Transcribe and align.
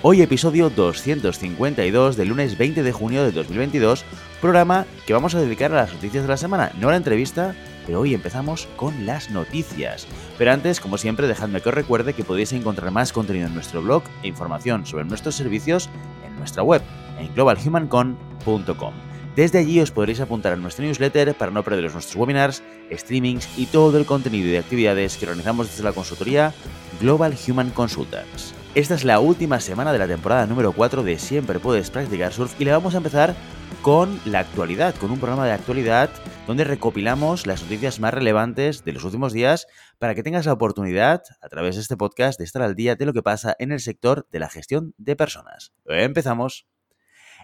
Hoy 0.00 0.22
episodio 0.22 0.70
252 0.70 2.16
del 2.16 2.28
lunes 2.28 2.56
20 2.56 2.84
de 2.84 2.92
junio 2.92 3.24
de 3.24 3.32
2022, 3.32 4.04
programa 4.40 4.86
que 5.06 5.12
vamos 5.12 5.34
a 5.34 5.40
dedicar 5.40 5.72
a 5.72 5.76
las 5.76 5.92
noticias 5.92 6.22
de 6.22 6.28
la 6.28 6.36
semana, 6.36 6.70
no 6.78 6.86
a 6.86 6.92
la 6.92 6.98
entrevista, 6.98 7.56
pero 7.84 7.98
hoy 7.98 8.14
empezamos 8.14 8.68
con 8.76 9.06
las 9.06 9.28
noticias. 9.30 10.06
Pero 10.38 10.52
antes, 10.52 10.78
como 10.78 10.98
siempre, 10.98 11.26
dejadme 11.26 11.60
que 11.60 11.70
os 11.70 11.74
recuerde 11.74 12.12
que 12.12 12.22
podéis 12.22 12.52
encontrar 12.52 12.92
más 12.92 13.12
contenido 13.12 13.48
en 13.48 13.54
nuestro 13.54 13.82
blog 13.82 14.04
e 14.22 14.28
información 14.28 14.86
sobre 14.86 15.04
nuestros 15.04 15.34
servicios 15.34 15.90
en 16.24 16.36
nuestra 16.36 16.62
web, 16.62 16.80
en 17.18 17.34
globalhumancon.com. 17.34 19.07
Desde 19.38 19.60
allí 19.60 19.78
os 19.78 19.92
podréis 19.92 20.18
apuntar 20.18 20.52
a 20.52 20.56
nuestro 20.56 20.84
newsletter 20.84 21.32
para 21.32 21.52
no 21.52 21.62
perderos 21.62 21.92
nuestros 21.92 22.16
webinars, 22.16 22.60
streamings 22.90 23.48
y 23.56 23.66
todo 23.66 23.96
el 23.96 24.04
contenido 24.04 24.48
y 24.48 24.56
actividades 24.56 25.16
que 25.16 25.26
organizamos 25.26 25.68
desde 25.68 25.84
la 25.84 25.92
consultoría 25.92 26.52
Global 27.00 27.36
Human 27.46 27.70
Consultants. 27.70 28.52
Esta 28.74 28.96
es 28.96 29.04
la 29.04 29.20
última 29.20 29.60
semana 29.60 29.92
de 29.92 30.00
la 30.00 30.08
temporada 30.08 30.44
número 30.48 30.72
4 30.72 31.04
de 31.04 31.20
Siempre 31.20 31.60
Puedes 31.60 31.88
Practicar 31.88 32.32
Surf 32.32 32.60
y 32.60 32.64
le 32.64 32.72
vamos 32.72 32.94
a 32.94 32.96
empezar 32.96 33.36
con 33.80 34.20
la 34.24 34.40
actualidad, 34.40 34.96
con 34.96 35.12
un 35.12 35.20
programa 35.20 35.46
de 35.46 35.52
actualidad 35.52 36.10
donde 36.48 36.64
recopilamos 36.64 37.46
las 37.46 37.62
noticias 37.62 38.00
más 38.00 38.12
relevantes 38.12 38.84
de 38.84 38.92
los 38.92 39.04
últimos 39.04 39.32
días 39.32 39.68
para 40.00 40.16
que 40.16 40.24
tengas 40.24 40.46
la 40.46 40.54
oportunidad, 40.54 41.22
a 41.40 41.48
través 41.48 41.76
de 41.76 41.82
este 41.82 41.96
podcast, 41.96 42.40
de 42.40 42.44
estar 42.44 42.62
al 42.62 42.74
día 42.74 42.96
de 42.96 43.06
lo 43.06 43.12
que 43.12 43.22
pasa 43.22 43.54
en 43.60 43.70
el 43.70 43.78
sector 43.78 44.26
de 44.32 44.40
la 44.40 44.48
gestión 44.48 44.94
de 44.98 45.14
personas. 45.14 45.72
Empezamos. 45.86 46.66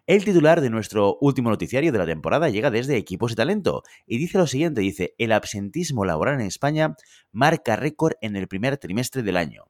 El 0.06 0.22
titular 0.22 0.60
de 0.60 0.68
nuestro 0.68 1.16
último 1.22 1.48
noticiario 1.48 1.90
de 1.90 1.96
la 1.96 2.04
temporada 2.04 2.50
llega 2.50 2.70
desde 2.70 2.98
Equipos 2.98 3.32
de 3.32 3.36
Talento 3.36 3.84
y 4.06 4.18
dice 4.18 4.36
lo 4.36 4.46
siguiente, 4.46 4.82
dice, 4.82 5.14
el 5.16 5.32
absentismo 5.32 6.04
laboral 6.04 6.34
en 6.34 6.46
España 6.46 6.94
marca 7.32 7.74
récord 7.74 8.12
en 8.20 8.36
el 8.36 8.46
primer 8.46 8.76
trimestre 8.76 9.22
del 9.22 9.38
año. 9.38 9.64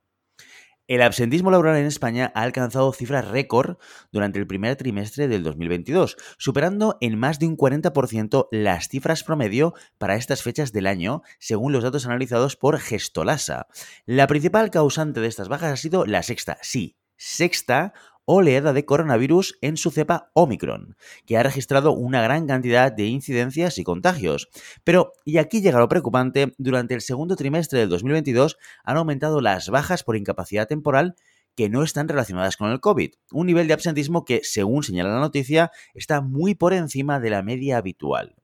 El 0.88 1.02
absentismo 1.02 1.52
laboral 1.52 1.76
en 1.76 1.86
España 1.86 2.32
ha 2.34 2.42
alcanzado 2.42 2.92
cifras 2.92 3.28
récord 3.28 3.76
durante 4.10 4.40
el 4.40 4.48
primer 4.48 4.74
trimestre 4.74 5.28
del 5.28 5.44
2022, 5.44 6.16
superando 6.36 6.98
en 7.00 7.16
más 7.16 7.38
de 7.38 7.46
un 7.46 7.56
40% 7.56 8.48
las 8.50 8.88
cifras 8.88 9.22
promedio 9.22 9.74
para 9.98 10.16
estas 10.16 10.42
fechas 10.42 10.72
del 10.72 10.88
año, 10.88 11.22
según 11.38 11.72
los 11.72 11.84
datos 11.84 12.06
analizados 12.06 12.56
por 12.56 12.80
Gestolasa. 12.80 13.68
La 14.04 14.26
principal 14.26 14.72
causante 14.72 15.20
de 15.20 15.28
estas 15.28 15.48
bajas 15.48 15.72
ha 15.72 15.76
sido 15.76 16.06
la 16.06 16.24
sexta, 16.24 16.58
sí, 16.60 16.98
sexta 17.16 17.94
oleada 18.24 18.72
de 18.72 18.84
coronavirus 18.84 19.58
en 19.60 19.76
su 19.76 19.90
cepa 19.90 20.30
Omicron, 20.34 20.96
que 21.26 21.36
ha 21.36 21.42
registrado 21.42 21.92
una 21.92 22.22
gran 22.22 22.46
cantidad 22.46 22.92
de 22.92 23.06
incidencias 23.06 23.78
y 23.78 23.84
contagios. 23.84 24.48
Pero, 24.84 25.12
y 25.24 25.38
aquí 25.38 25.60
llega 25.60 25.78
lo 25.78 25.88
preocupante, 25.88 26.54
durante 26.58 26.94
el 26.94 27.00
segundo 27.00 27.36
trimestre 27.36 27.80
del 27.80 27.88
2022 27.88 28.56
han 28.84 28.96
aumentado 28.96 29.40
las 29.40 29.68
bajas 29.68 30.02
por 30.02 30.16
incapacidad 30.16 30.66
temporal 30.66 31.16
que 31.54 31.68
no 31.68 31.82
están 31.82 32.08
relacionadas 32.08 32.56
con 32.56 32.70
el 32.70 32.80
COVID, 32.80 33.12
un 33.32 33.46
nivel 33.46 33.68
de 33.68 33.74
absentismo 33.74 34.24
que, 34.24 34.40
según 34.42 34.82
señala 34.82 35.14
la 35.14 35.20
noticia, 35.20 35.70
está 35.94 36.20
muy 36.20 36.54
por 36.54 36.72
encima 36.72 37.20
de 37.20 37.30
la 37.30 37.42
media 37.42 37.78
habitual. 37.78 38.34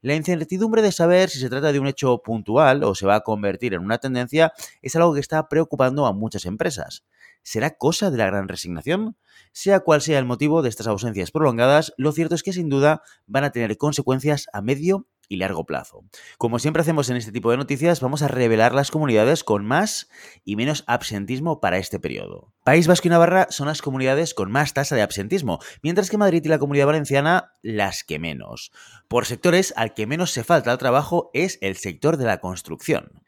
La 0.00 0.14
incertidumbre 0.14 0.80
de 0.80 0.92
saber 0.92 1.28
si 1.28 1.40
se 1.40 1.48
trata 1.48 1.72
de 1.72 1.80
un 1.80 1.88
hecho 1.88 2.22
puntual 2.22 2.84
o 2.84 2.94
se 2.94 3.04
va 3.04 3.16
a 3.16 3.20
convertir 3.22 3.74
en 3.74 3.80
una 3.80 3.98
tendencia 3.98 4.52
es 4.80 4.94
algo 4.94 5.12
que 5.12 5.18
está 5.18 5.48
preocupando 5.48 6.06
a 6.06 6.12
muchas 6.12 6.46
empresas. 6.46 7.04
¿Será 7.42 7.76
cosa 7.76 8.10
de 8.10 8.18
la 8.18 8.26
gran 8.26 8.48
resignación? 8.48 9.16
Sea 9.52 9.80
cual 9.80 10.02
sea 10.02 10.18
el 10.18 10.24
motivo 10.24 10.62
de 10.62 10.68
estas 10.68 10.86
ausencias 10.86 11.30
prolongadas, 11.30 11.92
lo 11.96 12.12
cierto 12.12 12.34
es 12.34 12.42
que 12.42 12.52
sin 12.52 12.68
duda 12.68 13.02
van 13.26 13.44
a 13.44 13.52
tener 13.52 13.76
consecuencias 13.76 14.46
a 14.52 14.60
medio 14.60 15.06
y 15.28 15.36
largo 15.36 15.66
plazo. 15.66 16.04
Como 16.38 16.58
siempre 16.58 16.80
hacemos 16.80 17.10
en 17.10 17.16
este 17.16 17.32
tipo 17.32 17.50
de 17.50 17.58
noticias, 17.58 18.00
vamos 18.00 18.22
a 18.22 18.28
revelar 18.28 18.74
las 18.74 18.90
comunidades 18.90 19.44
con 19.44 19.64
más 19.64 20.08
y 20.44 20.56
menos 20.56 20.84
absentismo 20.86 21.60
para 21.60 21.78
este 21.78 22.00
periodo. 22.00 22.54
País 22.64 22.86
Vasco 22.86 23.08
y 23.08 23.10
Navarra 23.10 23.46
son 23.50 23.68
las 23.68 23.82
comunidades 23.82 24.34
con 24.34 24.50
más 24.50 24.72
tasa 24.74 24.96
de 24.96 25.02
absentismo, 25.02 25.58
mientras 25.82 26.10
que 26.10 26.18
Madrid 26.18 26.42
y 26.44 26.48
la 26.48 26.58
Comunidad 26.58 26.86
Valenciana 26.86 27.52
las 27.62 28.04
que 28.04 28.18
menos. 28.18 28.72
Por 29.08 29.26
sectores, 29.26 29.74
al 29.76 29.94
que 29.94 30.06
menos 30.06 30.30
se 30.30 30.44
falta 30.44 30.72
al 30.72 30.78
trabajo 30.78 31.30
es 31.34 31.58
el 31.60 31.76
sector 31.76 32.16
de 32.16 32.24
la 32.24 32.40
construcción. 32.40 33.22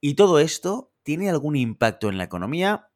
¿Y 0.00 0.14
todo 0.14 0.38
esto 0.38 0.92
tiene 1.02 1.30
algún 1.30 1.56
impacto 1.56 2.08
en 2.08 2.18
la 2.18 2.24
economía? 2.24 2.87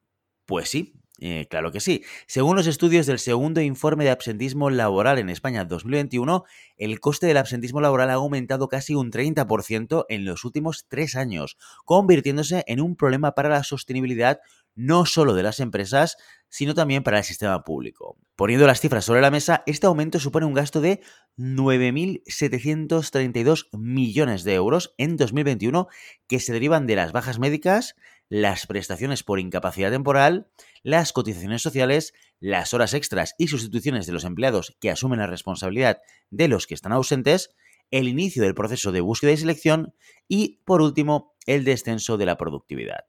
Pues 0.46 0.68
sí, 0.68 1.02
eh, 1.24 1.46
claro 1.48 1.70
que 1.70 1.78
sí. 1.78 2.02
Según 2.26 2.56
los 2.56 2.66
estudios 2.66 3.06
del 3.06 3.20
segundo 3.20 3.60
informe 3.60 4.02
de 4.02 4.10
absentismo 4.10 4.70
laboral 4.70 5.20
en 5.20 5.30
España 5.30 5.64
2021, 5.64 6.42
el 6.78 6.98
coste 6.98 7.28
del 7.28 7.36
absentismo 7.36 7.80
laboral 7.80 8.10
ha 8.10 8.14
aumentado 8.14 8.68
casi 8.68 8.96
un 8.96 9.12
30% 9.12 10.04
en 10.08 10.24
los 10.24 10.44
últimos 10.44 10.86
tres 10.88 11.14
años, 11.14 11.58
convirtiéndose 11.84 12.64
en 12.66 12.80
un 12.80 12.96
problema 12.96 13.36
para 13.36 13.50
la 13.50 13.62
sostenibilidad 13.62 14.40
no 14.74 15.06
solo 15.06 15.34
de 15.34 15.44
las 15.44 15.60
empresas, 15.60 16.16
sino 16.48 16.74
también 16.74 17.04
para 17.04 17.18
el 17.18 17.24
sistema 17.24 17.62
público. 17.62 18.16
Poniendo 18.34 18.66
las 18.66 18.80
cifras 18.80 19.04
sobre 19.04 19.20
la 19.20 19.30
mesa, 19.30 19.62
este 19.66 19.86
aumento 19.86 20.18
supone 20.18 20.46
un 20.46 20.54
gasto 20.54 20.80
de 20.80 21.02
9.732 21.38 23.68
millones 23.72 24.42
de 24.42 24.54
euros 24.54 24.92
en 24.98 25.16
2021 25.16 25.86
que 26.26 26.40
se 26.40 26.52
derivan 26.52 26.88
de 26.88 26.96
las 26.96 27.12
bajas 27.12 27.38
médicas, 27.38 27.94
las 28.32 28.66
prestaciones 28.66 29.22
por 29.22 29.40
incapacidad 29.40 29.90
temporal, 29.90 30.48
las 30.82 31.12
cotizaciones 31.12 31.60
sociales, 31.60 32.14
las 32.40 32.72
horas 32.72 32.94
extras 32.94 33.34
y 33.36 33.48
sustituciones 33.48 34.06
de 34.06 34.14
los 34.14 34.24
empleados 34.24 34.74
que 34.80 34.90
asumen 34.90 35.18
la 35.18 35.26
responsabilidad 35.26 36.00
de 36.30 36.48
los 36.48 36.66
que 36.66 36.72
están 36.72 36.92
ausentes, 36.92 37.50
el 37.90 38.08
inicio 38.08 38.42
del 38.42 38.54
proceso 38.54 38.90
de 38.90 39.02
búsqueda 39.02 39.32
y 39.32 39.36
selección 39.36 39.94
y, 40.28 40.62
por 40.64 40.80
último, 40.80 41.34
el 41.44 41.64
descenso 41.64 42.16
de 42.16 42.24
la 42.24 42.38
productividad. 42.38 43.04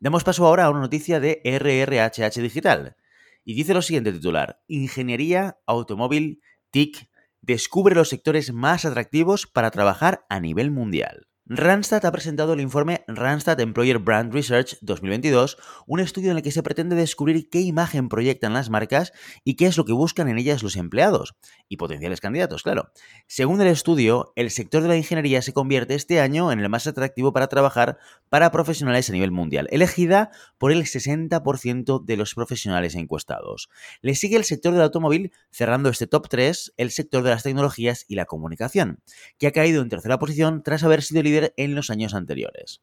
Damos 0.00 0.24
paso 0.24 0.44
ahora 0.44 0.64
a 0.64 0.70
una 0.70 0.80
noticia 0.80 1.20
de 1.20 1.40
RRHH 1.44 2.40
Digital. 2.42 2.96
Y 3.44 3.54
dice 3.54 3.74
lo 3.74 3.82
siguiente 3.82 4.12
titular, 4.12 4.60
Ingeniería, 4.66 5.60
Automóvil, 5.66 6.42
TIC, 6.72 7.08
descubre 7.42 7.94
los 7.94 8.08
sectores 8.08 8.52
más 8.52 8.86
atractivos 8.86 9.46
para 9.46 9.70
trabajar 9.70 10.26
a 10.28 10.40
nivel 10.40 10.72
mundial. 10.72 11.28
Randstad 11.48 12.04
ha 12.04 12.10
presentado 12.10 12.54
el 12.54 12.60
informe 12.60 13.04
Randstad 13.06 13.60
Employer 13.60 14.00
Brand 14.00 14.32
Research 14.32 14.78
2022, 14.80 15.56
un 15.86 16.00
estudio 16.00 16.32
en 16.32 16.38
el 16.38 16.42
que 16.42 16.50
se 16.50 16.64
pretende 16.64 16.96
descubrir 16.96 17.48
qué 17.48 17.60
imagen 17.60 18.08
proyectan 18.08 18.52
las 18.52 18.68
marcas 18.68 19.12
y 19.44 19.54
qué 19.54 19.66
es 19.66 19.76
lo 19.76 19.84
que 19.84 19.92
buscan 19.92 20.28
en 20.28 20.38
ellas 20.38 20.64
los 20.64 20.74
empleados 20.74 21.36
y 21.68 21.76
potenciales 21.76 22.20
candidatos, 22.20 22.64
claro. 22.64 22.90
Según 23.28 23.60
el 23.60 23.68
estudio, 23.68 24.32
el 24.34 24.50
sector 24.50 24.82
de 24.82 24.88
la 24.88 24.96
ingeniería 24.96 25.40
se 25.40 25.52
convierte 25.52 25.94
este 25.94 26.20
año 26.20 26.50
en 26.50 26.58
el 26.58 26.68
más 26.68 26.88
atractivo 26.88 27.32
para 27.32 27.46
trabajar 27.46 27.96
para 28.28 28.50
profesionales 28.50 29.08
a 29.08 29.12
nivel 29.12 29.30
mundial, 29.30 29.68
elegida 29.70 30.32
por 30.58 30.72
el 30.72 30.82
60% 30.82 32.04
de 32.04 32.16
los 32.16 32.34
profesionales 32.34 32.96
encuestados. 32.96 33.68
Le 34.00 34.16
sigue 34.16 34.36
el 34.36 34.42
sector 34.42 34.72
del 34.72 34.82
automóvil, 34.82 35.30
cerrando 35.52 35.90
este 35.90 36.08
top 36.08 36.28
3, 36.28 36.74
el 36.76 36.90
sector 36.90 37.22
de 37.22 37.30
las 37.30 37.44
tecnologías 37.44 38.04
y 38.08 38.16
la 38.16 38.24
comunicación, 38.24 38.98
que 39.38 39.46
ha 39.46 39.52
caído 39.52 39.80
en 39.80 39.88
tercera 39.88 40.18
posición 40.18 40.64
tras 40.64 40.82
haber 40.82 41.02
sido 41.02 41.22
líder 41.22 41.35
en 41.56 41.74
los 41.74 41.90
años 41.90 42.14
anteriores. 42.14 42.80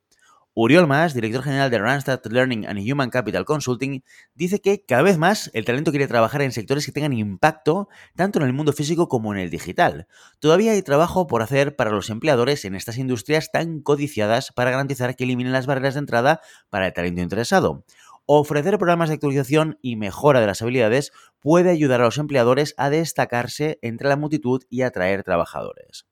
Uriol 0.55 0.85
Mas, 0.85 1.15
director 1.15 1.41
general 1.41 1.71
de 1.71 1.79
Randstad 1.79 2.21
Learning 2.29 2.67
and 2.67 2.79
Human 2.79 3.09
Capital 3.09 3.43
Consulting, 3.43 4.03
dice 4.35 4.61
que 4.61 4.85
cada 4.85 5.01
vez 5.01 5.17
más 5.17 5.49
el 5.55 5.65
talento 5.65 5.89
quiere 5.89 6.07
trabajar 6.07 6.43
en 6.43 6.51
sectores 6.51 6.85
que 6.85 6.91
tengan 6.91 7.13
impacto 7.13 7.89
tanto 8.15 8.37
en 8.37 8.45
el 8.45 8.53
mundo 8.53 8.71
físico 8.71 9.07
como 9.07 9.33
en 9.33 9.39
el 9.39 9.49
digital. 9.49 10.07
Todavía 10.37 10.73
hay 10.73 10.83
trabajo 10.83 11.25
por 11.25 11.41
hacer 11.41 11.75
para 11.75 11.89
los 11.89 12.11
empleadores 12.11 12.65
en 12.65 12.75
estas 12.75 12.99
industrias 12.99 13.51
tan 13.51 13.81
codiciadas 13.81 14.51
para 14.51 14.69
garantizar 14.69 15.15
que 15.15 15.23
eliminen 15.23 15.53
las 15.53 15.65
barreras 15.65 15.95
de 15.95 16.01
entrada 16.01 16.39
para 16.69 16.85
el 16.85 16.93
talento 16.93 17.21
interesado. 17.21 17.83
Ofrecer 18.27 18.77
programas 18.77 19.09
de 19.09 19.15
actualización 19.15 19.79
y 19.81 19.95
mejora 19.95 20.39
de 20.39 20.47
las 20.47 20.61
habilidades 20.61 21.11
puede 21.39 21.71
ayudar 21.71 21.99
a 22.01 22.05
los 22.05 22.19
empleadores 22.19 22.75
a 22.77 22.91
destacarse 22.91 23.79
entre 23.81 24.07
la 24.07 24.17
multitud 24.17 24.61
y 24.69 24.83
atraer 24.83 25.23
trabajadores. 25.23 26.05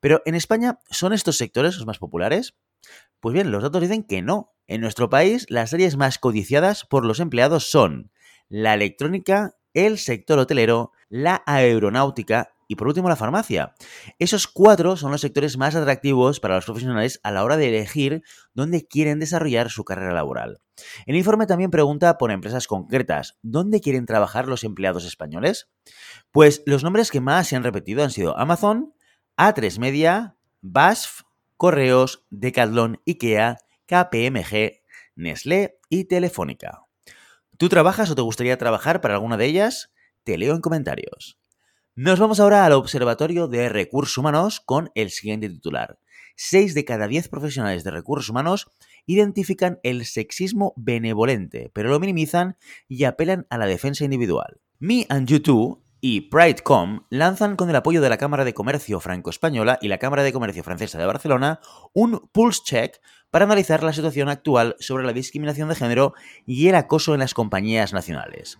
Pero 0.00 0.22
en 0.24 0.34
España, 0.34 0.78
¿son 0.90 1.12
estos 1.12 1.36
sectores 1.36 1.76
los 1.76 1.86
más 1.86 1.98
populares? 1.98 2.54
Pues 3.20 3.32
bien, 3.32 3.50
los 3.50 3.62
datos 3.62 3.80
dicen 3.80 4.04
que 4.04 4.22
no. 4.22 4.54
En 4.66 4.80
nuestro 4.80 5.10
país, 5.10 5.46
las 5.48 5.72
áreas 5.74 5.96
más 5.96 6.18
codiciadas 6.18 6.84
por 6.84 7.04
los 7.04 7.20
empleados 7.20 7.70
son 7.70 8.10
la 8.48 8.74
electrónica, 8.74 9.56
el 9.72 9.98
sector 9.98 10.38
hotelero, 10.38 10.92
la 11.08 11.42
aeronáutica, 11.46 12.54
y 12.68 12.76
por 12.76 12.88
último 12.88 13.08
la 13.08 13.16
farmacia. 13.16 13.74
Esos 14.18 14.46
cuatro 14.46 14.96
son 14.96 15.10
los 15.10 15.20
sectores 15.20 15.56
más 15.56 15.74
atractivos 15.74 16.40
para 16.40 16.56
los 16.56 16.64
profesionales 16.64 17.20
a 17.22 17.30
la 17.30 17.44
hora 17.44 17.56
de 17.56 17.68
elegir 17.68 18.22
dónde 18.54 18.86
quieren 18.86 19.18
desarrollar 19.18 19.70
su 19.70 19.84
carrera 19.84 20.12
laboral. 20.12 20.60
El 21.06 21.16
informe 21.16 21.46
también 21.46 21.70
pregunta 21.70 22.18
por 22.18 22.30
empresas 22.30 22.66
concretas, 22.66 23.38
¿dónde 23.42 23.80
quieren 23.80 24.06
trabajar 24.06 24.48
los 24.48 24.64
empleados 24.64 25.04
españoles? 25.04 25.68
Pues 26.32 26.62
los 26.66 26.82
nombres 26.82 27.10
que 27.10 27.20
más 27.20 27.48
se 27.48 27.56
han 27.56 27.62
repetido 27.62 28.02
han 28.02 28.10
sido 28.10 28.36
Amazon, 28.38 28.94
A3 29.36 29.80
Media, 29.80 30.36
BASF, 30.60 31.22
Correos, 31.56 32.24
Decathlon, 32.30 33.00
IKEA, 33.04 33.58
KPMG, 33.86 34.82
Nestlé 35.16 35.80
y 35.88 36.04
Telefónica. 36.04 36.84
¿Tú 37.56 37.68
trabajas 37.68 38.10
o 38.10 38.14
te 38.14 38.22
gustaría 38.22 38.58
trabajar 38.58 39.00
para 39.00 39.14
alguna 39.14 39.36
de 39.36 39.46
ellas? 39.46 39.92
Te 40.22 40.38
leo 40.38 40.54
en 40.54 40.60
comentarios. 40.60 41.38
Nos 41.96 42.20
vamos 42.20 42.38
ahora 42.38 42.64
al 42.64 42.72
Observatorio 42.72 43.48
de 43.48 43.68
Recursos 43.68 44.18
Humanos 44.18 44.60
con 44.60 44.90
el 44.94 45.10
siguiente 45.10 45.48
titular. 45.48 45.98
6 46.36 46.74
de 46.74 46.84
cada 46.84 47.08
10 47.08 47.28
profesionales 47.28 47.82
de 47.82 47.90
recursos 47.90 48.30
humanos 48.30 48.68
identifican 49.06 49.80
el 49.82 50.04
sexismo 50.04 50.74
benevolente, 50.76 51.70
pero 51.74 51.90
lo 51.90 51.98
minimizan 51.98 52.56
y 52.88 53.04
apelan 53.04 53.46
a 53.50 53.58
la 53.58 53.66
defensa 53.66 54.04
individual. 54.04 54.60
Me 54.78 55.06
and 55.08 55.28
You 55.28 55.40
Too 55.40 55.83
y 56.06 56.20
PrideCom 56.20 57.06
lanzan 57.08 57.56
con 57.56 57.70
el 57.70 57.76
apoyo 57.76 58.02
de 58.02 58.10
la 58.10 58.18
Cámara 58.18 58.44
de 58.44 58.52
Comercio 58.52 59.00
Franco-Española 59.00 59.78
y 59.80 59.88
la 59.88 59.96
Cámara 59.96 60.22
de 60.22 60.34
Comercio 60.34 60.62
Francesa 60.62 60.98
de 60.98 61.06
Barcelona 61.06 61.60
un 61.94 62.28
pulse 62.30 62.60
check 62.62 63.00
para 63.30 63.46
analizar 63.46 63.82
la 63.82 63.94
situación 63.94 64.28
actual 64.28 64.76
sobre 64.80 65.06
la 65.06 65.14
discriminación 65.14 65.70
de 65.70 65.76
género 65.76 66.12
y 66.44 66.68
el 66.68 66.74
acoso 66.74 67.14
en 67.14 67.20
las 67.20 67.32
compañías 67.32 67.94
nacionales. 67.94 68.58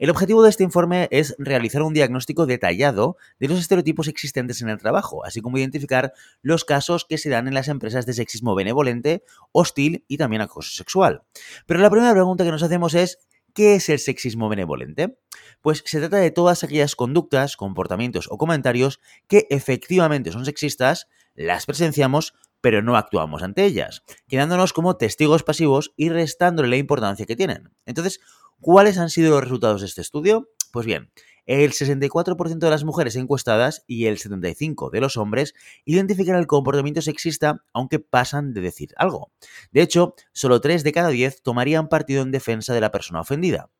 El 0.00 0.10
objetivo 0.10 0.42
de 0.42 0.50
este 0.50 0.64
informe 0.64 1.06
es 1.12 1.36
realizar 1.38 1.82
un 1.82 1.94
diagnóstico 1.94 2.46
detallado 2.46 3.16
de 3.38 3.46
los 3.46 3.60
estereotipos 3.60 4.08
existentes 4.08 4.60
en 4.60 4.68
el 4.68 4.78
trabajo, 4.78 5.24
así 5.24 5.40
como 5.40 5.58
identificar 5.58 6.12
los 6.40 6.64
casos 6.64 7.04
que 7.04 7.16
se 7.16 7.30
dan 7.30 7.46
en 7.46 7.54
las 7.54 7.68
empresas 7.68 8.06
de 8.06 8.14
sexismo 8.14 8.56
benevolente, 8.56 9.22
hostil 9.52 10.04
y 10.08 10.16
también 10.16 10.42
acoso 10.42 10.74
sexual. 10.74 11.22
Pero 11.64 11.78
la 11.78 11.90
primera 11.90 12.12
pregunta 12.12 12.42
que 12.42 12.50
nos 12.50 12.64
hacemos 12.64 12.94
es, 12.94 13.20
¿qué 13.54 13.74
es 13.74 13.88
el 13.88 13.98
sexismo 13.98 14.48
benevolente? 14.48 15.18
Pues 15.60 15.82
se 15.86 16.00
trata 16.00 16.18
de 16.18 16.30
todas 16.30 16.64
aquellas 16.64 16.96
conductas, 16.96 17.56
comportamientos 17.56 18.28
o 18.30 18.38
comentarios 18.38 19.00
que 19.28 19.46
efectivamente 19.50 20.32
son 20.32 20.44
sexistas, 20.44 21.08
las 21.34 21.66
presenciamos, 21.66 22.34
pero 22.60 22.82
no 22.82 22.96
actuamos 22.96 23.42
ante 23.42 23.64
ellas, 23.64 24.02
quedándonos 24.28 24.72
como 24.72 24.96
testigos 24.96 25.42
pasivos 25.42 25.92
y 25.96 26.10
restándole 26.10 26.68
la 26.68 26.76
importancia 26.76 27.26
que 27.26 27.36
tienen. 27.36 27.70
Entonces, 27.86 28.20
¿Cuáles 28.62 28.96
han 28.96 29.10
sido 29.10 29.32
los 29.32 29.42
resultados 29.42 29.80
de 29.80 29.88
este 29.88 30.02
estudio? 30.02 30.48
Pues 30.70 30.86
bien, 30.86 31.10
el 31.46 31.72
64% 31.72 32.58
de 32.58 32.70
las 32.70 32.84
mujeres 32.84 33.16
encuestadas 33.16 33.84
y 33.86 34.06
el 34.06 34.18
75% 34.18 34.90
de 34.90 35.00
los 35.00 35.16
hombres 35.16 35.54
identifican 35.84 36.36
el 36.36 36.46
comportamiento 36.46 37.02
sexista 37.02 37.64
aunque 37.72 37.98
pasan 37.98 38.54
de 38.54 38.60
decir 38.60 38.94
algo. 38.96 39.32
De 39.72 39.82
hecho, 39.82 40.14
solo 40.32 40.60
3 40.60 40.84
de 40.84 40.92
cada 40.92 41.08
10 41.08 41.42
tomarían 41.42 41.88
partido 41.88 42.22
en 42.22 42.30
defensa 42.30 42.74
de 42.74 42.80
la 42.80 42.90
persona 42.90 43.20
ofendida. 43.20 43.70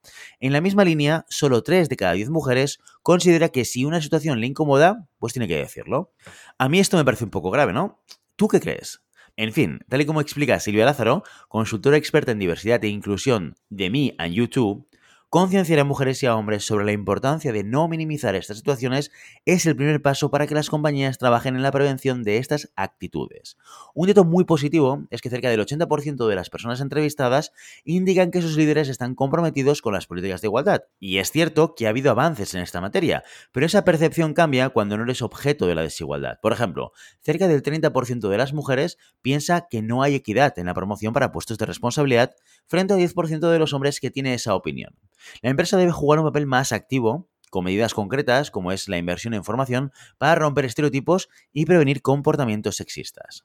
En 0.41 0.53
la 0.53 0.61
misma 0.61 0.85
línea, 0.85 1.25
solo 1.29 1.63
3 1.63 1.89
de 1.89 1.97
cada 1.97 2.13
10 2.13 2.31
mujeres 2.31 2.79
considera 3.03 3.51
que 3.51 3.65
si 3.65 3.85
una 3.85 4.01
situación 4.01 4.41
le 4.41 4.47
incomoda, 4.47 5.09
pues 5.19 5.33
tiene 5.33 5.49
que 5.49 5.57
decirlo. 5.57 6.13
A 6.59 6.69
mí 6.69 6.81
esto 6.81 6.97
me 6.97 7.05
parece 7.05 7.25
un 7.25 7.31
poco 7.31 7.51
grave, 7.51 7.73
¿no? 7.73 8.03
¿Tú 8.37 8.49
qué 8.49 8.61
crees? 8.61 9.03
En 9.37 9.53
fin, 9.53 9.81
tal 9.89 10.01
y 10.03 10.07
como 10.07 10.21
explica 10.21 10.61
Silvia 10.61 10.85
Lázaro, 10.85 11.23
consultora 11.49 11.97
experta 11.97 12.33
en 12.33 12.39
diversidad 12.39 12.85
e 12.85 12.89
inclusión 12.89 13.55
de 13.71 13.89
Me 13.89 14.15
and 14.19 14.35
YouTube, 14.35 14.87
Concienciar 15.35 15.79
a 15.79 15.85
mujeres 15.85 16.23
y 16.23 16.27
a 16.27 16.37
hombres 16.37 16.63
sobre 16.63 16.85
la 16.85 16.93
importancia 16.93 17.55
de 17.55 17.65
no 17.65 17.89
minimizar 17.89 18.35
estas 18.35 18.59
situaciones 18.59 19.11
es 19.47 19.65
el 19.65 19.75
primer 19.75 20.03
paso 20.03 20.31
para 20.31 20.47
que 20.47 20.55
las 20.55 20.69
compañías 20.69 21.17
trabajen 21.17 21.57
en 21.57 21.63
la 21.63 21.73
prevención 21.73 22.23
de 22.23 22.37
estas 22.37 22.71
actitudes. 22.77 23.57
Un 23.95 24.09
dato 24.09 24.25
muy 24.25 24.45
positivo 24.45 25.07
es 25.09 25.23
que 25.23 25.31
cerca 25.31 25.49
del 25.49 25.65
80% 25.67 26.29
de 26.29 26.35
las 26.35 26.51
personas 26.51 26.83
entrevistadas 26.83 27.55
indican 27.87 28.31
que 28.31 28.43
sus 28.43 28.59
líderes 28.59 28.91
están 28.91 29.15
comprometidos 29.15 29.81
con 29.81 29.95
las 29.95 30.07
políticas 30.07 30.43
de 30.43 30.49
igualdad. 30.49 30.83
Y 31.01 31.17
es 31.17 31.31
cierto 31.31 31.75
que 31.75 31.87
ha 31.87 31.89
habido 31.89 32.11
avances 32.11 32.55
en 32.55 32.61
esta 32.61 32.83
materia, 32.83 33.25
pero 33.53 33.65
esa 33.65 33.87
percepción 33.87 34.35
cambia 34.35 34.69
cuando 34.69 34.99
no 34.99 35.05
eres 35.05 35.23
objeto 35.23 35.67
de 35.67 35.75
la 35.75 35.81
desigualdad. 35.81 36.41
Por 36.43 36.53
ejemplo, 36.53 36.93
cerca 37.23 37.49
del 37.49 37.63
30% 37.63 38.29
de 38.29 38.37
las 38.37 38.53
mujeres 38.53 38.99
piensa 39.23 39.67
que 39.71 39.81
no 39.81 40.03
hay 40.03 40.15
equidad 40.15 40.59
en 40.59 40.67
la 40.67 40.75
promoción 40.75 41.15
para 41.15 41.33
puestos 41.33 41.57
de 41.57 41.65
responsabilidad 41.65 42.35
frente 42.67 42.93
al 42.93 43.01
10% 43.01 43.51
de 43.51 43.59
los 43.59 43.73
hombres 43.73 43.99
que 43.99 44.11
tiene 44.11 44.35
esa 44.35 44.55
opinión. 44.55 44.95
La 45.41 45.51
empresa 45.51 45.77
debe 45.77 45.93
jugar 45.93 46.19
un 46.19 46.27
papel 46.27 46.47
más 46.47 46.73
activo 46.73 47.29
con 47.51 47.65
medidas 47.65 47.93
concretas 47.93 48.51
como 48.51 48.73
es 48.73 48.89
la 48.89 48.97
inversión 48.97 49.35
en 49.35 49.45
formación 49.45 49.93
para 50.17 50.35
romper 50.37 50.65
estereotipos 50.65 51.29
y 51.53 51.67
prevenir 51.67 52.01
comportamientos 52.01 52.77
sexistas. 52.77 53.45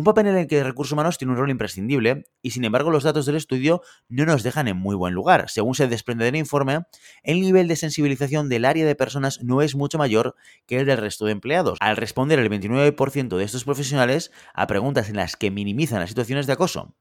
Un 0.00 0.04
papel 0.04 0.28
en 0.28 0.36
el 0.36 0.46
que 0.46 0.64
recursos 0.64 0.92
humanos 0.92 1.18
tiene 1.18 1.32
un 1.32 1.38
rol 1.38 1.50
imprescindible 1.50 2.24
y 2.42 2.52
sin 2.52 2.64
embargo 2.64 2.90
los 2.90 3.04
datos 3.04 3.26
del 3.26 3.36
estudio 3.36 3.82
no 4.08 4.24
nos 4.24 4.42
dejan 4.42 4.66
en 4.66 4.76
muy 4.76 4.96
buen 4.96 5.12
lugar. 5.12 5.50
Según 5.50 5.74
se 5.74 5.88
desprende 5.88 6.24
del 6.24 6.36
informe, 6.36 6.86
el 7.22 7.40
nivel 7.40 7.68
de 7.68 7.76
sensibilización 7.76 8.48
del 8.48 8.64
área 8.64 8.86
de 8.86 8.94
personas 8.94 9.42
no 9.42 9.62
es 9.62 9.74
mucho 9.74 9.98
mayor 9.98 10.36
que 10.66 10.80
el 10.80 10.86
del 10.86 10.98
resto 10.98 11.26
de 11.26 11.32
empleados. 11.32 11.76
Al 11.80 11.96
responder 11.96 12.38
el 12.38 12.48
29% 12.48 13.36
de 13.36 13.44
estos 13.44 13.64
profesionales 13.64 14.32
a 14.54 14.66
preguntas 14.66 15.08
en 15.08 15.16
las 15.16 15.36
que 15.36 15.50
minimizan 15.50 16.00
las 16.00 16.08
situaciones 16.08 16.46
de 16.46 16.54
acoso 16.54 16.94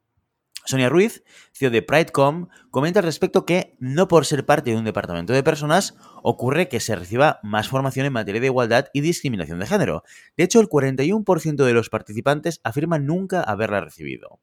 Sonia 0.70 0.88
Ruiz, 0.88 1.24
CEO 1.52 1.72
de 1.72 1.82
PrideCom, 1.82 2.48
comenta 2.70 3.00
al 3.00 3.06
respecto 3.06 3.44
que 3.44 3.76
no 3.80 4.08
por 4.08 4.28
ser 4.28 4.46
parte 4.46 4.70
de 4.70 4.78
un 4.78 4.86
departamento 4.86 5.34
de 5.34 5.42
personas 5.42 5.96
ocurre 6.22 6.70
que 6.70 6.80
se 6.80 6.96
reciba 6.96 7.40
más 7.42 7.70
formación 7.70 8.06
en 8.06 8.14
materia 8.14 8.40
de 8.40 8.46
igualdad 8.46 8.86
y 8.94 9.02
discriminación 9.02 9.58
de 9.58 9.66
género. 9.66 10.04
De 10.38 10.44
hecho, 10.44 10.60
el 10.60 10.70
41% 10.70 11.56
de 11.56 11.74
los 11.74 11.90
participantes 11.90 12.62
afirman 12.64 13.08
nunca 13.08 13.42
haberla 13.42 13.82
recibido. 13.82 14.42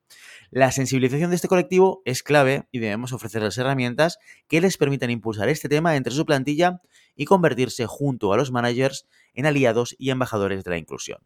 La 0.50 0.72
sensibilización 0.72 1.30
de 1.30 1.36
este 1.36 1.46
colectivo 1.46 2.02
es 2.04 2.24
clave 2.24 2.66
y 2.72 2.80
debemos 2.80 3.12
ofrecerles 3.12 3.56
herramientas 3.58 4.18
que 4.48 4.60
les 4.60 4.78
permitan 4.78 5.10
impulsar 5.10 5.48
este 5.48 5.68
tema 5.68 5.94
entre 5.94 6.12
su 6.12 6.26
plantilla 6.26 6.80
y 7.14 7.26
convertirse 7.26 7.86
junto 7.86 8.32
a 8.32 8.36
los 8.36 8.50
managers 8.50 9.06
en 9.32 9.46
aliados 9.46 9.94
y 9.96 10.10
embajadores 10.10 10.64
de 10.64 10.70
la 10.72 10.78
inclusión. 10.78 11.20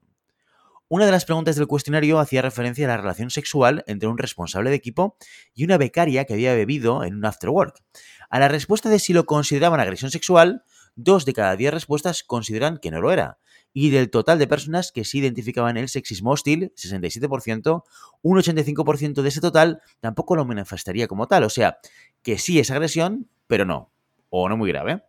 Una 0.93 1.07
de 1.07 1.13
las 1.13 1.25
preguntas 1.25 1.55
del 1.55 1.69
cuestionario 1.69 2.19
hacía 2.19 2.43
referencia 2.43 2.85
a 2.85 2.89
la 2.89 2.97
relación 2.97 3.31
sexual 3.31 3.85
entre 3.87 4.09
un 4.09 4.19
responsable 4.19 4.71
de 4.71 4.77
equipo 4.77 5.17
y 5.55 5.63
una 5.63 5.79
becaria 5.79 6.25
que 6.25 6.33
había 6.33 6.53
bebido 6.53 7.05
en 7.05 7.15
un 7.15 7.25
afterwork. 7.25 7.81
A 8.29 8.41
la 8.41 8.49
respuesta 8.49 8.89
de 8.89 8.99
si 8.99 9.13
lo 9.13 9.25
consideraban 9.25 9.79
agresión 9.79 10.11
sexual, 10.11 10.65
dos 10.97 11.25
de 11.27 11.33
cada 11.33 11.55
diez 11.55 11.73
respuestas 11.73 12.25
consideran 12.25 12.79
que 12.79 12.91
no 12.91 13.01
lo 13.01 13.13
era. 13.13 13.39
Y 13.73 13.91
del 13.91 14.11
total 14.11 14.41
de 14.41 14.49
personas 14.49 14.91
que 14.91 15.05
sí 15.05 15.19
identificaban 15.19 15.77
el 15.77 15.89
sexismo 15.89 16.33
hostil, 16.33 16.73
67%, 16.77 17.85
un 18.23 18.37
85% 18.39 19.23
de 19.23 19.29
ese 19.29 19.41
total 19.41 19.83
tampoco 20.01 20.35
lo 20.35 20.45
manifestaría 20.45 21.07
como 21.07 21.29
tal. 21.29 21.45
O 21.45 21.51
sea, 21.51 21.79
que 22.23 22.37
sí 22.37 22.59
es 22.59 22.73
agresión, 22.73 23.31
pero 23.47 23.65
no 23.65 23.93
o 24.31 24.49
no 24.49 24.57
muy 24.57 24.71
grave. 24.71 25.03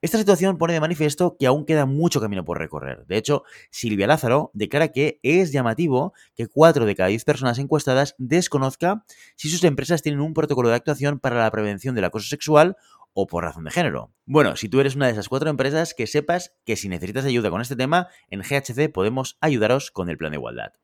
Esta 0.00 0.16
situación 0.16 0.56
pone 0.56 0.72
de 0.72 0.80
manifiesto 0.80 1.36
que 1.38 1.46
aún 1.46 1.66
queda 1.66 1.84
mucho 1.84 2.20
camino 2.20 2.44
por 2.44 2.58
recorrer. 2.58 3.04
De 3.06 3.18
hecho, 3.18 3.42
Silvia 3.70 4.06
Lázaro 4.06 4.50
declara 4.54 4.88
que 4.88 5.20
es 5.22 5.52
llamativo 5.52 6.14
que 6.34 6.46
4 6.46 6.86
de 6.86 6.94
cada 6.94 7.08
10 7.10 7.24
personas 7.24 7.58
encuestadas 7.58 8.14
desconozca 8.18 9.04
si 9.36 9.50
sus 9.50 9.62
empresas 9.64 10.00
tienen 10.00 10.20
un 10.20 10.32
protocolo 10.32 10.70
de 10.70 10.76
actuación 10.76 11.18
para 11.18 11.42
la 11.42 11.50
prevención 11.50 11.94
del 11.94 12.04
acoso 12.04 12.28
sexual 12.28 12.76
o 13.12 13.26
por 13.26 13.44
razón 13.44 13.64
de 13.64 13.70
género. 13.72 14.12
Bueno, 14.30 14.56
si 14.56 14.68
tú 14.68 14.78
eres 14.78 14.94
una 14.94 15.06
de 15.06 15.12
esas 15.12 15.30
cuatro 15.30 15.48
empresas, 15.48 15.94
que 15.94 16.06
sepas 16.06 16.54
que 16.66 16.76
si 16.76 16.90
necesitas 16.90 17.24
ayuda 17.24 17.48
con 17.48 17.62
este 17.62 17.76
tema, 17.76 18.08
en 18.28 18.42
GHC 18.42 18.92
podemos 18.92 19.38
ayudaros 19.40 19.90
con 19.90 20.10
el 20.10 20.18
plan 20.18 20.32
de 20.32 20.36
igualdad. 20.36 20.74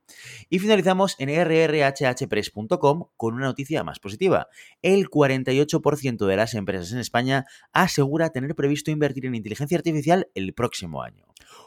Y 0.49 0.61
finalizamos 0.61 1.15
en 1.19 1.29
rrhhpress.com 1.29 3.09
con 3.19 3.35
una 3.35 3.45
noticia 3.45 3.85
más 3.85 3.99
positiva. 3.99 4.49
El 4.81 5.11
48% 5.11 6.25
de 6.25 6.37
las 6.37 6.55
empresas 6.55 6.91
en 6.93 7.01
España 7.01 7.45
asegura 7.75 8.31
tener 8.31 8.55
previsto 8.55 8.91
invertir 8.91 9.27
en 9.27 9.35
inteligencia 9.35 9.77
artificial 9.77 10.31
el 10.35 10.55
próximo 10.55 11.03
año. 11.03 11.27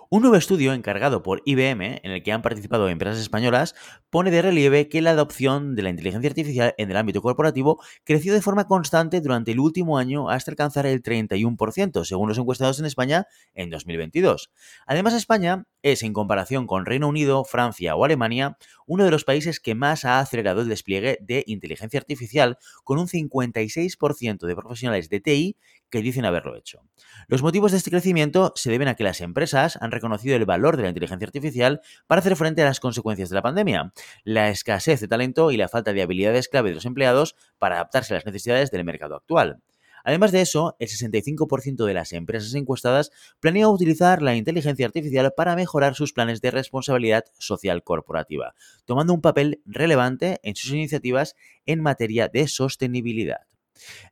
Un 0.09 0.21
nuevo 0.21 0.37
estudio 0.37 0.71
encargado 0.71 1.21
por 1.21 1.41
IBM, 1.43 1.99
en 2.01 2.11
el 2.11 2.23
que 2.23 2.31
han 2.31 2.41
participado 2.41 2.87
empresas 2.87 3.19
españolas, 3.19 3.75
pone 4.09 4.31
de 4.31 4.41
relieve 4.41 4.87
que 4.87 5.01
la 5.01 5.11
adopción 5.11 5.75
de 5.75 5.81
la 5.81 5.89
inteligencia 5.89 6.29
artificial 6.29 6.73
en 6.77 6.89
el 6.89 6.95
ámbito 6.95 7.21
corporativo 7.21 7.83
creció 8.05 8.33
de 8.33 8.41
forma 8.41 8.67
constante 8.67 9.19
durante 9.19 9.51
el 9.51 9.59
último 9.59 9.97
año 9.97 10.29
hasta 10.29 10.51
alcanzar 10.51 10.85
el 10.85 11.03
31%, 11.03 11.57
según 12.03 12.29
los 12.29 12.37
encuestados 12.37 12.79
en 12.79 12.85
España 12.85 13.27
en 13.53 13.69
2022. 13.69 14.51
Además, 14.85 15.13
España 15.13 15.65
es, 15.81 16.03
en 16.03 16.13
comparación 16.13 16.67
con 16.67 16.85
Reino 16.85 17.07
Unido, 17.07 17.43
Francia 17.43 17.95
o 17.95 18.03
Alemania, 18.03 18.57
uno 18.85 19.05
de 19.05 19.11
los 19.11 19.23
países 19.23 19.59
que 19.59 19.75
más 19.75 20.05
ha 20.05 20.19
acelerado 20.19 20.61
el 20.61 20.69
despliegue 20.69 21.17
de 21.21 21.43
inteligencia 21.47 21.99
artificial, 21.99 22.57
con 22.83 22.99
un 22.99 23.07
56% 23.07 24.45
de 24.45 24.55
profesionales 24.55 25.09
de 25.09 25.19
TI 25.19 25.57
que 25.89 26.01
dicen 26.01 26.25
haberlo 26.25 26.55
hecho. 26.55 26.81
Los 27.27 27.41
motivos 27.41 27.71
de 27.71 27.77
este 27.77 27.91
crecimiento 27.91 28.51
se 28.55 28.69
deben 28.69 28.87
a 28.87 28.95
que 28.95 29.03
las 29.03 29.21
empresas 29.21 29.77
han 29.81 29.91
reconocido 29.91 30.35
el 30.35 30.45
valor 30.45 30.77
de 30.77 30.83
la 30.83 30.89
inteligencia 30.89 31.25
artificial 31.25 31.81
para 32.07 32.19
hacer 32.19 32.35
frente 32.35 32.61
a 32.61 32.65
las 32.65 32.79
consecuencias 32.79 33.29
de 33.29 33.35
la 33.35 33.41
pandemia, 33.41 33.93
la 34.23 34.49
escasez 34.49 34.99
de 34.99 35.07
talento 35.07 35.51
y 35.51 35.57
la 35.57 35.69
falta 35.69 35.93
de 35.93 36.01
habilidades 36.01 36.49
clave 36.49 36.69
de 36.69 36.75
los 36.75 36.85
empleados 36.85 37.35
para 37.57 37.75
adaptarse 37.75 38.13
a 38.13 38.17
las 38.17 38.25
necesidades 38.25 38.71
del 38.71 38.83
mercado 38.83 39.15
actual. 39.15 39.61
Además 40.07 40.31
de 40.31 40.39
eso, 40.39 40.77
el 40.79 40.87
65% 40.87 41.83
de 41.83 41.93
las 41.93 42.13
empresas 42.13 42.53
encuestadas 42.53 43.11
planea 43.41 43.67
utilizar 43.67 44.21
la 44.21 44.37
inteligencia 44.37 44.85
artificial 44.85 45.33
para 45.35 45.53
mejorar 45.57 45.95
sus 45.95 46.13
planes 46.13 46.39
de 46.39 46.49
responsabilidad 46.49 47.25
social 47.39 47.83
corporativa, 47.83 48.55
tomando 48.85 49.13
un 49.13 49.19
papel 49.19 49.61
relevante 49.65 50.39
en 50.43 50.55
sus 50.55 50.71
iniciativas 50.71 51.35
en 51.65 51.81
materia 51.81 52.29
de 52.29 52.47
sostenibilidad. 52.47 53.41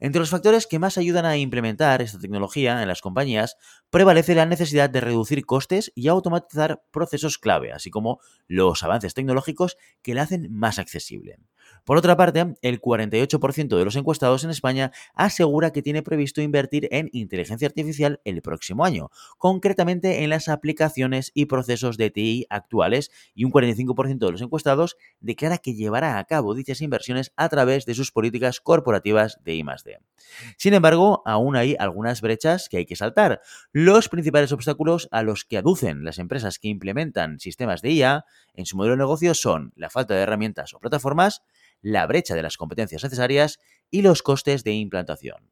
Entre 0.01 0.19
los 0.19 0.29
factores 0.29 0.67
que 0.67 0.79
más 0.79 0.97
ayudan 0.97 1.25
a 1.25 1.37
implementar 1.37 2.01
esta 2.01 2.19
tecnología 2.19 2.81
en 2.81 2.89
las 2.89 2.99
compañías 2.99 3.55
prevalece 3.89 4.35
la 4.35 4.45
necesidad 4.45 4.89
de 4.89 4.99
reducir 4.99 5.45
costes 5.45 5.93
y 5.95 6.09
automatizar 6.09 6.83
procesos 6.91 7.37
clave, 7.37 7.71
así 7.71 7.89
como 7.89 8.19
los 8.47 8.83
avances 8.83 9.13
tecnológicos 9.13 9.77
que 10.01 10.13
la 10.13 10.23
hacen 10.23 10.47
más 10.51 10.77
accesible. 10.77 11.37
Por 11.85 11.97
otra 11.97 12.17
parte, 12.17 12.55
el 12.63 12.81
48% 12.81 13.77
de 13.77 13.85
los 13.85 13.95
encuestados 13.95 14.43
en 14.43 14.49
España 14.49 14.91
asegura 15.13 15.71
que 15.71 15.83
tiene 15.83 16.01
previsto 16.01 16.41
invertir 16.41 16.87
en 16.91 17.09
inteligencia 17.13 17.67
artificial 17.67 18.21
el 18.25 18.41
próximo 18.41 18.83
año, 18.83 19.11
concretamente 19.37 20.23
en 20.23 20.31
las 20.31 20.49
aplicaciones 20.49 21.31
y 21.35 21.45
procesos 21.45 21.97
de 21.97 22.09
TI 22.09 22.47
actuales, 22.49 23.11
y 23.35 23.45
un 23.45 23.51
45% 23.51 24.17
de 24.17 24.31
los 24.31 24.41
encuestados 24.41 24.97
declara 25.19 25.59
que 25.59 25.75
llevará 25.75 26.17
a 26.17 26.23
cabo 26.23 26.55
dichas 26.55 26.81
inversiones 26.81 27.31
a 27.35 27.49
través 27.49 27.85
de 27.85 27.93
sus 27.93 28.11
políticas 28.11 28.59
corporativas 28.59 29.37
de 29.43 29.53
I+D. 29.53 29.99
Sin 30.57 30.73
embargo, 30.73 31.21
aún 31.25 31.55
hay 31.55 31.75
algunas 31.77 32.21
brechas 32.21 32.67
que 32.67 32.77
hay 32.77 32.85
que 32.87 32.95
saltar. 32.95 33.41
Los 33.71 34.09
principales 34.09 34.51
obstáculos 34.51 35.07
a 35.11 35.21
los 35.21 35.45
que 35.45 35.59
aducen 35.59 36.03
las 36.03 36.17
empresas 36.17 36.57
que 36.57 36.67
implementan 36.67 37.39
sistemas 37.39 37.83
de 37.83 37.91
IA 37.91 38.25
en 38.57 38.65
su 38.65 38.77
modelo 38.77 38.93
de 38.93 38.99
negocio 38.99 39.33
son 39.33 39.71
la 39.75 39.89
falta 39.89 40.13
de 40.13 40.21
herramientas 40.21 40.73
o 40.73 40.79
plataformas, 40.79 41.43
la 41.81 42.05
brecha 42.07 42.35
de 42.35 42.43
las 42.43 42.57
competencias 42.57 43.03
necesarias 43.03 43.59
y 43.91 44.01
los 44.01 44.23
costes 44.23 44.63
de 44.63 44.73
implantación. 44.73 45.51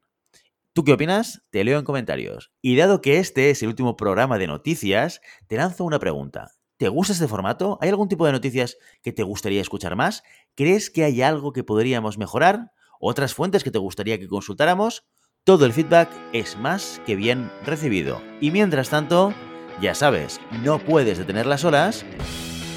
¿Tú 0.72 0.82
qué 0.82 0.92
opinas? 0.92 1.42
Te 1.50 1.62
leo 1.62 1.78
en 1.78 1.84
comentarios. 1.84 2.50
Y 2.60 2.74
dado 2.76 3.00
que 3.00 3.18
este 3.18 3.50
es 3.50 3.62
el 3.62 3.68
último 3.68 3.96
programa 3.96 4.38
de 4.38 4.48
noticias, 4.48 5.20
te 5.46 5.56
lanzo 5.56 5.84
una 5.84 6.00
pregunta. 6.00 6.50
¿Te 6.76 6.88
gusta 6.88 7.12
este 7.12 7.28
formato? 7.28 7.78
¿Hay 7.80 7.90
algún 7.90 8.08
tipo 8.08 8.26
de 8.26 8.32
noticias 8.32 8.76
que 9.00 9.12
te 9.12 9.22
gustaría 9.22 9.60
escuchar 9.60 9.94
más? 9.94 10.24
¿Crees 10.56 10.90
que 10.90 11.04
hay 11.04 11.22
algo 11.22 11.52
que 11.52 11.62
podríamos 11.62 12.18
mejorar? 12.18 12.72
¿Otras 12.98 13.34
fuentes 13.34 13.62
que 13.62 13.70
te 13.70 13.78
gustaría 13.78 14.18
que 14.18 14.26
consultáramos? 14.26 15.04
Todo 15.44 15.66
el 15.66 15.72
feedback 15.72 16.08
es 16.32 16.56
más 16.56 17.00
que 17.06 17.14
bien 17.14 17.52
recibido. 17.64 18.20
Y 18.40 18.50
mientras 18.50 18.88
tanto, 18.88 19.32
ya 19.80 19.94
sabes, 19.94 20.40
no 20.64 20.80
puedes 20.80 21.18
detener 21.18 21.46
las 21.46 21.64
olas 21.64 22.04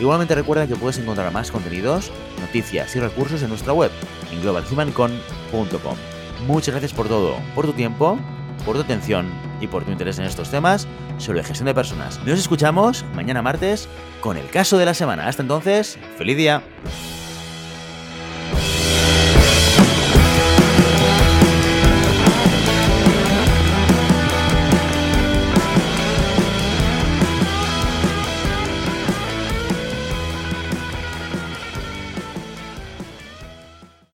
Igualmente 0.00 0.34
recuerda 0.34 0.66
que 0.66 0.76
puedes 0.76 0.98
encontrar 0.98 1.32
más 1.32 1.50
contenidos, 1.50 2.12
noticias 2.40 2.94
y 2.94 3.00
recursos 3.00 3.42
en 3.42 3.48
nuestra 3.48 3.72
web, 3.72 3.90
en 4.32 4.40
globalhumancon.com. 4.42 5.96
Muchas 6.46 6.72
gracias 6.72 6.92
por 6.92 7.08
todo, 7.08 7.36
por 7.54 7.66
tu 7.66 7.72
tiempo, 7.72 8.18
por 8.64 8.76
tu 8.76 8.82
atención 8.82 9.26
y 9.60 9.66
por 9.66 9.84
tu 9.84 9.90
interés 9.90 10.18
en 10.18 10.24
estos 10.24 10.50
temas 10.50 10.86
sobre 11.18 11.42
gestión 11.42 11.66
de 11.66 11.74
personas. 11.74 12.20
Nos 12.24 12.38
escuchamos 12.38 13.04
mañana 13.14 13.42
martes 13.42 13.88
con 14.20 14.36
el 14.36 14.48
caso 14.50 14.78
de 14.78 14.84
la 14.84 14.94
semana. 14.94 15.26
Hasta 15.26 15.42
entonces, 15.42 15.98
feliz 16.16 16.36
día. 16.36 16.62